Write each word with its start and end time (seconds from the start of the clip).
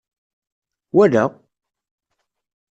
Wala! 0.93 1.23